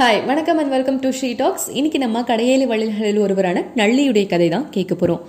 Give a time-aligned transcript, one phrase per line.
[0.00, 4.64] Hi வணக்கம் and welcome to she talks இன்னைக்கு நம்ம கடையேலி வள்ளல்களில் ஒருவரான நள்ளியுடைய கதை தான்
[4.70, 5.20] கேட்க போறோம்.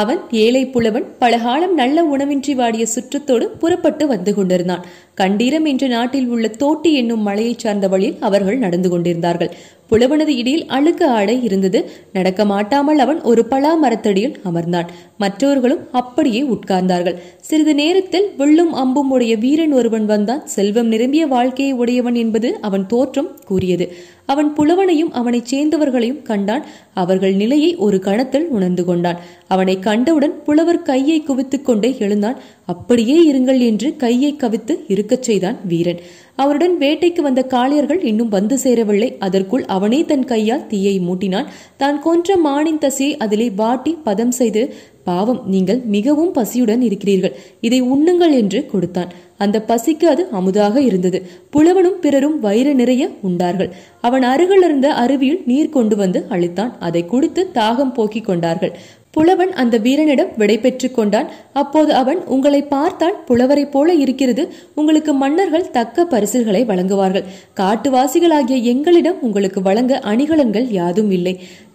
[0.00, 4.84] அவன் ஏழை புலவன் பல காலம் நல்ல உணவின்றி வாடிய சுற்றத்தோடு புறப்பட்டு வந்து கொண்டிருந்தான்.
[5.20, 9.50] கண்டீரம் என்ற நாட்டில் உள்ள தோட்டி என்னும் மலையைச் சார்ந்த வழியில் அவர்கள் நடந்து கொண்டிருந்தார்கள்.
[9.90, 11.90] புலவனது இடையில் அழுக்கு ஆடை இருந்தது.
[12.12, 14.88] நடக்க மாட்டாமல் அவன் ஒரு பலா மரத்தடியில் அமர்ந்தான்.
[15.18, 17.18] மற்றவர்களும் அப்படியே உட்கார்ந்தார்கள்.
[17.40, 20.42] சிறிது நேரத்தில் வில்லும் அம்பும் உடைய வீரன் ஒருவன் வந்தான்.
[20.46, 23.86] செல்வம் நிரம்பிய வாழ்க்கையை உடையவன் என்பது அவன் தோற்றம் கூறியது.
[24.26, 26.64] அவன் புலவனையும் அவனைச் சேர்ந்தவர்களையும் கண்டான்.
[26.94, 29.20] அவர்கள் நிலையை ஒரு கணத்தில் உணர்ந்து கொண்டான்.
[29.46, 32.38] அவனை கண்டவுடன் புலவர் கையை குவித்துக் கொண்டே எழுந்தான்.
[32.66, 36.00] அப்படியே இருங்கள் என்று கையை கவித்து இருக்கச் செய்தான் வீரன்.
[36.34, 39.16] அவருடன் வேட்டைக்கு வந்த காளையர்கள் இன்னும் வந்து சேரவில்லை.
[39.18, 41.46] அதற்குள் அவனே தன் கையால் தீயை மூட்டினான்.
[41.76, 47.36] தான் கொன்ற மானின் தசையை அதிலே வாட்டி பதம் செய்து பாவம் நீங்கள் மிகவும் பசியுடன் இருக்கிறீர்கள்.
[47.60, 49.12] இதை உண்ணுங்கள் என்று கொடுத்தான்.
[49.38, 51.26] அந்த பசிக்கு அது அமுதாக இருந்தது.
[51.50, 53.70] புலவனும் பிறரும் வயிறு நிறைய உண்டார்கள்.
[54.00, 56.72] அவன் அருகில் இருந்த அருவியில் நீர் கொண்டு வந்து அளித்தான்.
[56.78, 58.76] அதை குடித்து தாகம் போக்கிக் கொண்டார்கள்.
[59.14, 60.58] புலவன் அந்த வீரனிடம் விடை
[60.90, 61.28] கொண்டான்.
[61.62, 64.44] அப்போது அவன் உங்களை பார்த்தால் புலவரைப் போல இருக்கிறது.
[64.74, 67.28] உங்களுக்கு மன்னர்கள் தக்க பரிசில்களை வழங்குவார்கள்.
[67.60, 71.34] காட்டுவாசிகளாகிய எங்களிடம் உங்களுக்கு வழங்க அணிகலன்கள் யாதும் இல்லை.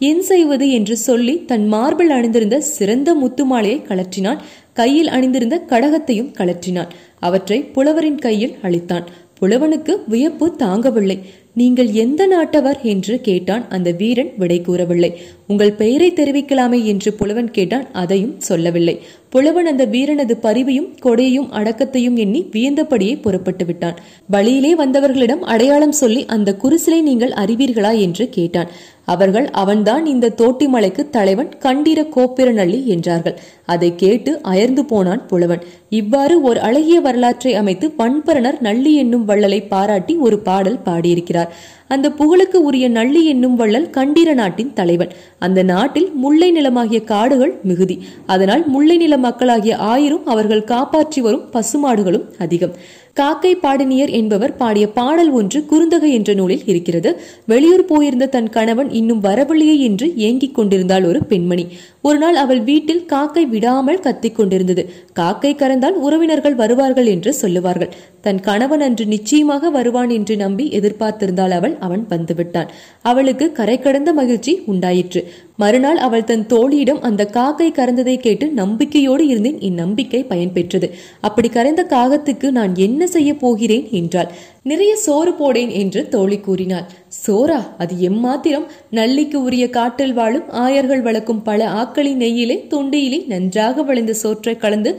[0.09, 4.41] என் செய்வது என்று சொல்லி தன் மார்பில் அணிந்திருந்த சிறந்த முத்துமாலையை கலற்றினான்
[4.73, 9.05] கையில் அணிந்திருந்த கடகத்தையும் கலற்றினான் அவற்றை புலவரின் கையில் அளித்தான்
[9.41, 11.19] புலவனுக்கு வியப்பு தாங்கவில்லை.
[11.53, 12.81] நீங்கள் எந்த நாட்டவர்?
[12.81, 13.67] என்று கேட்டான்.
[13.69, 15.21] அந்த வீரன் விடை கூறவில்லை.
[15.47, 17.91] உங்கள் பெயரை தெரிவிக்கலாமே என்று புலவன் கேட்டான்.
[17.91, 18.99] அதையும் சொல்லவில்லை.
[19.29, 23.99] புலவன் அந்த வீரனது பரிவையும் கொடையையும் அடக்கத்தையும் எண்ணி வியந்தபடியே புறப்பட்டு விட்டான்.
[24.27, 27.99] வழியிலே வந்தவர்களிடம் அடையாளம் சொல்லி அந்த குருசிலை நீங்கள் அறிவீர்களா?
[27.99, 28.69] என்று கேட்டான்.
[29.13, 33.37] அவர்கள் அவன்தான் இந்த தோட்டிமலைக்கு தலைவன் கண்டீர கோப்பிரநள்ளி என்றார்கள்.
[33.65, 35.63] அதை கேட்டு அயர்ந்து போனான் புலவன்.
[35.99, 41.51] இவ்வாறு ஒரு அழகிய வரலாற்றை அமைத்து பண்பரணர் நள்ளி என்னும் வள்ளலை பாராட்டி ஒரு பாடல் பாடியிருக்கிறார்.
[41.89, 45.11] அந்த புகழுக்கு உரிய நள்ளி என்னும் வள்ளல் கண்டீர நாட்டின் தலைவன்.
[45.39, 47.97] அந்த நாட்டில் முல்லை நிலமாகிய காடுகள் மிகுதி.
[48.25, 52.75] அதனால் முல்லை நில மக்களாகிய ஆயிரும் அவர்கள் காப்பாற்றி வரும் பசுமாடுகளும் அதிகம்.
[53.13, 57.09] காக்கை பாடினியர் என்பவர் பாடிய பாடல் ஒன்று குறுந்தகை என்ற நூலில் இருக்கிறது.
[57.45, 61.65] வெளியூர் போயிருந்த தன் கணவன் இன்னும் வரவில்லையே என்று ஏங்கிக் கொண்டிருந்தாள் ஒரு பெண்மணி.
[62.01, 64.89] ஒரு நாள் அவள் வீட்டில் காக்கை விடாமல் கத்திக் கொண்டிருந்தது.
[65.13, 67.91] காக்கை கறந்தால் உறவினர்கள் வருவார்கள் என்று சொல்லுவார்கள்.
[68.21, 71.75] தன் கணவன் அன்று நிச்சயமாக வருவான் என்று நம்பி எதிர்பார்த்திருந்தாள் அவள்.
[71.79, 72.67] அவன் வந்துவிட்டான்.
[73.01, 75.33] அவளுக்கு கரை கடந்த மகிழ்ச்சி உண்டாயிற்று.
[75.59, 79.57] மறுநாள் அவள் தன் தோழியிடம் அந்த காக்கை கறந்ததை கேட்டு நம்பிக்கையோடு இருந்தேன்.
[79.69, 80.87] இந்நம்பிக்கை பயன்பெற்றது.
[81.21, 84.29] அப்படி கரைந்த காகத்துக்கு நான் என்ன செய்ய போகிறேன் என்றாள்.
[84.63, 86.87] நிறைய சோறு போடேன் என்று தோழி கூறினாள்.
[87.25, 88.65] சோரா அது எம்மாத்திரம்?
[88.91, 94.93] நள்ளிக்கு உரிய காட்டில் வாழும் ஆயர்கள் வளர்க்கும் பல ஆக்களின் நெய்யிலே தொண்டியிலே நன்றாக விளைந்த சோற்றை கலந்து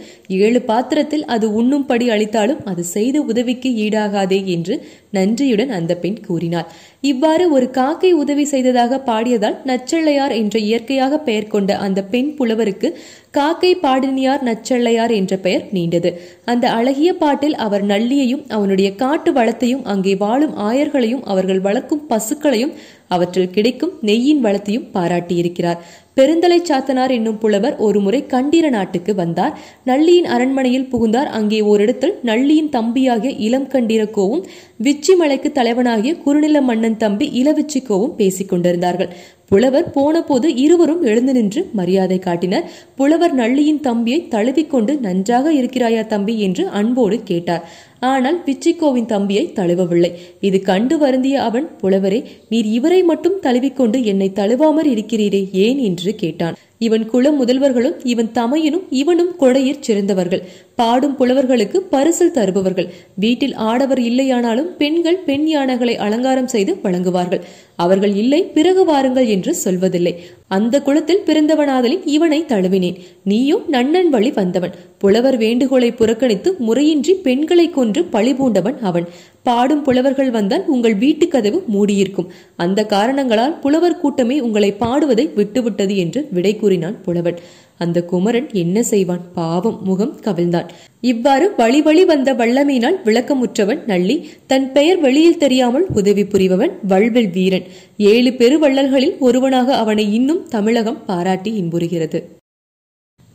[0.44, 4.76] ஏழு பாத்திரத்தில் அது உண்ணும்படி அளித்தாலும் அது செய்த உதவிக்கு ஈடாகாதே என்று
[5.10, 6.68] நன்றியுடன் அந்த பெண் கூறினாள்.
[7.02, 12.88] இவ்வாறு ஒரு காக்கை உதவி செய்ததாக பாடியதால் நச்சள்ளையார் என்ற இயற்கையாக பெயர் கொண்ட அந்த பெண் புலவருக்கு
[13.30, 16.10] காக்கை பாடினியார் நச்சள்ளையார் என்ற பெயர் நீண்டது.
[16.44, 22.74] அந்த அழகிய பாட்டில் அவர் நள்ளியையும் அவனுடைய காட்டு வளத்தையும் அங்கே வாழும் ஆயர்களையும் அவர்கள் வளர்க்கும் பசுக்களையும்
[23.10, 25.80] அவற்றில் கிடைக்கும் நெய்யின் வளத்தையும் பாராட்டியிருக்கிறார்.
[26.14, 29.54] பெருந்தலை சாத்தனார் என்னும் புலவர் ஒருமுறை கண்டீர நாட்டுக்கு வந்தார்.
[29.84, 31.30] நள்ளியின் அரண்மனையில் புகுந்தார்.
[31.38, 34.44] அங்கே ஓரிடத்தில் நள்ளியின் தம்பியாகிய இளம் கண்டீரக்கோவும்
[34.86, 39.10] விச்சி மலைக்கு தலைவனாகிய குறுநில மன்னன் தம்பி இளவிச்சிக்கோவும் பேசிக் கொண்டிருந்தார்கள்
[39.50, 42.70] புலவர் போனபோது இருவரும் எழுந்து நின்று மரியாதை காட்டினர்.
[42.96, 47.64] புலவர் நள்ளியின் தம்பியை தழுவிக்கொண்டு நன்றாக இருக்கிறாயா தம்பி என்று அன்போடு கேட்டார்.
[48.00, 50.10] ஆனால் பிச்சிக்கோவின் தம்பியை தழுவவில்லை.
[50.40, 55.78] இது கண்டு வருந்திய அவன் புலவரே நீர் இவரை மட்டும் தழுவிக்கொண்டு என்னை தழுவாமற் இருக்கிறீரே ஏன்?
[55.78, 56.56] என்று கேட்டான்.
[56.78, 60.42] இவன் குல முதல்வர்களும் இவன் தமையனும் இவனும் கொடையிற் சிறந்தவர்கள்.
[60.80, 62.88] பாடும் புலவர்களுக்கு பரிசில் தருபவர்கள்.
[63.22, 67.42] வீட்டில் ஆடவர் இல்லையானாலும் பெண்கள் பெண் யானைகளை அலங்காரம் செய்து வழங்குவார்கள்.
[67.84, 70.12] அவர்கள் இல்லை பிறகு வாருங்கள் என்று சொல்வதில்லை.
[70.56, 72.98] அந்த குலத்தில் பிறந்தவனாதலின் இவனை தழுவினேன்.
[73.24, 74.74] நீயும் நன்னன் வழி வந்தவன்.
[74.98, 79.06] புலவர் வேண்டுகோளை புறக்கணித்து முறையின்றி பெண்களை கொன்று பழி பூண்டவன் அவன்.
[79.48, 82.28] பாடும் புலவர்கள் வந்தால் உங்கள் வீட்டு கதவு மூடியிருக்கும்.
[82.64, 87.38] அந்த காரணங்களால் புலவர் கூட்டமே உங்களை பாடுவதை விட்டுவிட்டது என்று விடை கூறினான் புலவன்.
[87.80, 89.22] அந்த குமரன் என்ன செய்வான்?
[89.34, 90.68] பாவம் முகம் கவிழ்ந்தான்.
[91.00, 94.16] இவ்வாறு வழி வழி வந்த வல்லமையினால் விளக்கமுற்றவன் நள்ளி
[94.46, 97.66] தன் பெயர் வெளியில் தெரியாமல் உதவி புரிபவன் வல்வெல் வீரன்.
[97.96, 102.20] ஏழு பெருவள்ளல்களில் ஒருவனாக அவனை இன்னும் தமிழகம் பாராட்டி இன்புறுகிறது.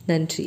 [0.06, 0.46] நன்றி.